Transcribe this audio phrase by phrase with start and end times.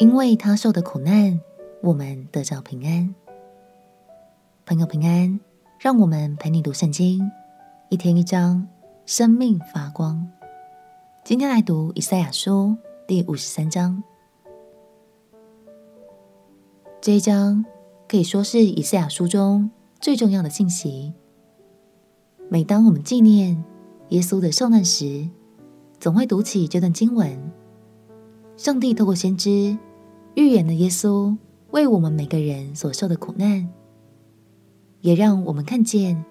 [0.00, 1.38] 因为他受的苦难，
[1.82, 3.14] 我们得着平安。
[4.64, 5.38] 朋友平安，
[5.78, 7.30] 让我们陪你读圣经，
[7.90, 8.66] 一天一章，
[9.04, 10.26] 生命发光。
[11.22, 12.74] 今天来读以赛亚书
[13.06, 14.02] 第五十三章。
[17.02, 17.62] 这一章
[18.08, 19.70] 可以说是以赛亚书中
[20.00, 21.12] 最重要的信息。
[22.48, 23.62] 每当我们纪念
[24.08, 25.28] 耶稣的受难时，
[25.98, 27.38] 总会读起这段经文。
[28.56, 29.76] 上帝透过先知
[30.34, 31.36] 预言的耶稣
[31.70, 33.68] 为我们每个人所受的苦难，
[35.00, 36.24] 也让我们看见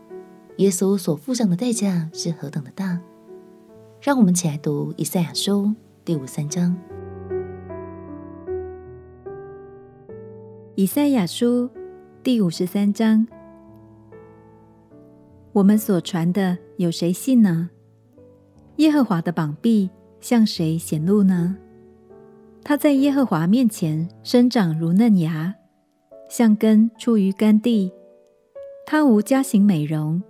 [0.58, 3.00] 耶稣所付上的代价是何等的大。
[4.02, 5.74] 让我们起来读以赛亚书
[6.06, 6.76] 第五三章。
[10.76, 11.70] 以赛亚书
[12.24, 13.28] 第五十三章。
[15.52, 17.70] 我们所传的有谁信呢？
[18.78, 19.90] 耶和华的膀臂
[20.22, 21.58] 向谁显露呢？
[22.64, 25.56] 他在耶和华面前生长如嫩芽，
[26.30, 27.92] 像根出于干地。
[28.86, 30.22] 他无家型美容，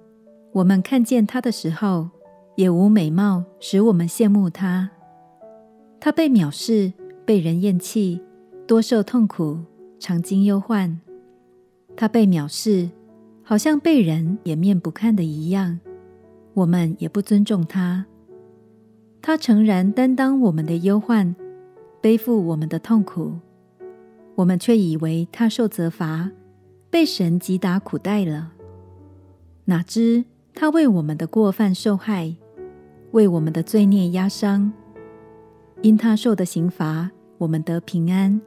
[0.53, 2.09] 我们看见他的时候，
[2.55, 4.89] 也无美貌使我们羡慕他。
[5.99, 6.93] 他被藐视，
[7.25, 8.21] 被人厌弃，
[8.67, 9.59] 多受痛苦，
[9.99, 10.99] 常经忧患。
[11.95, 12.89] 他被藐视。
[13.41, 15.79] 好像被人掩面不看的一样，
[16.53, 18.05] 我们也不尊重他。
[19.23, 21.35] 他诚然担当我们的忧患，
[22.01, 23.33] 背负我们的痛苦，
[24.35, 26.31] 我们却以为他受责罚，
[26.89, 28.53] 被神击打苦待了。
[29.65, 30.23] 哪知
[30.55, 32.35] 他为我们的过犯受害，
[33.11, 34.71] 为我们的罪孽压伤。
[35.81, 38.39] 因他受的刑罚，我们得平安；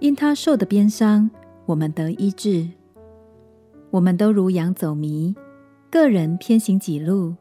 [0.00, 1.30] 因他受的鞭伤，
[1.66, 2.68] 我们得医治。
[3.90, 5.34] 我们都如羊走迷，
[5.90, 7.36] 各人偏行己路。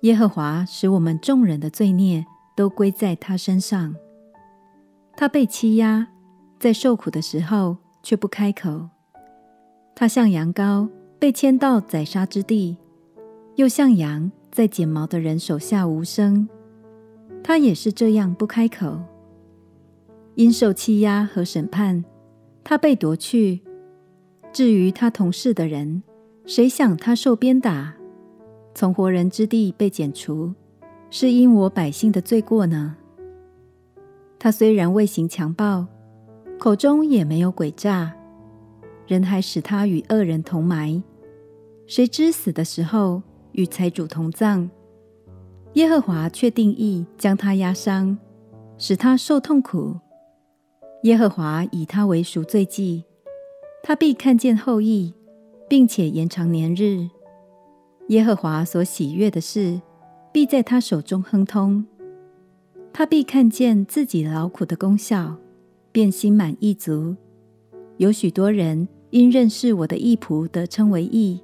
[0.00, 2.24] 耶和华使我们众人的罪孽
[2.56, 3.94] 都归在他身上。
[5.20, 6.06] 他被欺压，
[6.60, 8.88] 在受苦的时候却不开口。
[9.96, 12.76] 他像羊羔被牵到宰杀之地，
[13.56, 16.48] 又像羊在剪毛的人手下无声。
[17.42, 19.00] 他也是这样不开口。
[20.36, 22.04] 因受欺压和审判，
[22.62, 23.62] 他被夺去。
[24.52, 26.04] 至于他同事的人，
[26.46, 27.92] 谁想他受鞭打，
[28.72, 30.54] 从活人之地被剪除，
[31.10, 32.94] 是因我百姓的罪过呢？
[34.38, 35.86] 他虽然未行强暴，
[36.58, 38.14] 口中也没有诡诈，
[39.06, 41.02] 人还使他与恶人同埋。
[41.86, 43.22] 谁知死的时候
[43.52, 44.70] 与财主同葬？
[45.74, 48.16] 耶和华却定义将他压伤，
[48.76, 49.96] 使他受痛苦。
[51.02, 53.04] 耶和华以他为赎罪祭。
[53.82, 55.14] 他必看见后裔，
[55.68, 57.08] 并且延长年日。
[58.08, 59.80] 耶和华所喜悦的事，
[60.32, 61.86] 必在他手中亨通。
[62.92, 65.36] 他必看见自己劳苦的功效，
[65.92, 67.14] 便心满意足。
[67.96, 71.40] 有许多人因认识我的义仆得称为义，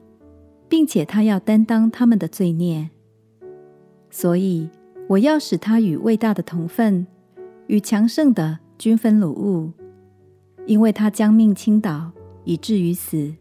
[0.68, 2.90] 并且他要担当他们的罪孽。
[4.10, 4.68] 所以
[5.08, 7.06] 我要使他与伟大的同分，
[7.66, 9.72] 与强盛的均分掳物，
[10.66, 12.12] 因为他将命倾倒。
[12.46, 13.32] 以至于死，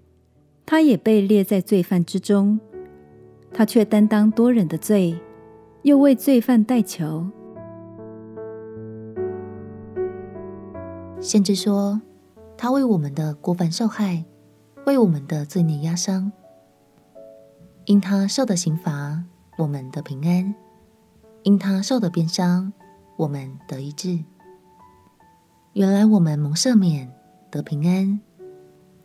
[0.66, 2.58] 他也被列在罪犯之中。
[3.52, 5.20] 他却担当多人的罪，
[5.82, 7.28] 又为罪犯代求。
[11.24, 12.02] 先知说，
[12.58, 14.26] 他为我们的过犯受害，
[14.86, 16.30] 为我们的罪孽压伤。
[17.86, 19.24] 因他受的刑罚，
[19.58, 20.54] 我们得平安；
[21.44, 22.74] 因他受的鞭伤，
[23.16, 24.20] 我们得医治。
[25.72, 27.10] 原来我们蒙赦免，
[27.50, 28.20] 得平安。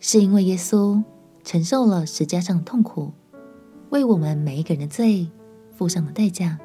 [0.00, 1.00] 是因为耶稣
[1.44, 3.12] 承受了十架上的痛苦，
[3.90, 5.30] 为我们每一个人的罪
[5.70, 6.58] 付上了代价。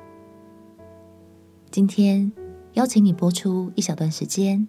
[1.70, 2.32] 今天
[2.74, 4.68] 邀请你播出一小段时间，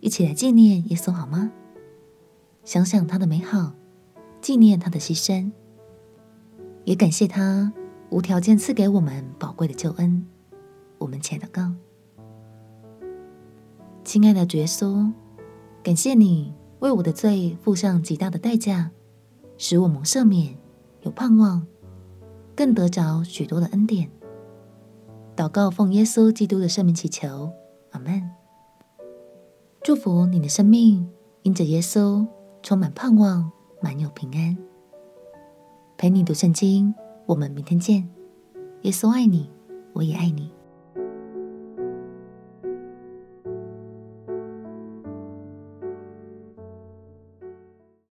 [0.00, 1.52] 一起来纪念耶稣好吗？
[2.64, 3.72] 想想他的美好，
[4.40, 5.50] 纪念他的牺牲，
[6.84, 7.72] 也感谢他
[8.10, 10.26] 无条件赐给我们宝贵的救恩。
[10.98, 11.72] 我们且祷告，
[14.04, 15.12] 亲爱的主耶稣，
[15.82, 16.54] 感谢你。
[16.80, 18.92] 为我的罪付上极大的代价，
[19.56, 20.56] 使我蒙赦免，
[21.02, 21.66] 有盼望，
[22.54, 24.08] 更得着许多的恩典。
[25.34, 27.50] 祷告奉耶稣基督的圣名祈求，
[27.90, 28.37] 阿门。
[29.88, 31.08] 祝福你的生命，
[31.44, 32.26] 因着耶稣
[32.62, 33.50] 充满盼望，
[33.80, 34.54] 满有平安。
[35.96, 36.94] 陪你读圣经，
[37.24, 38.06] 我们明天见。
[38.82, 39.50] 耶稣爱你，
[39.94, 40.52] 我也爱你。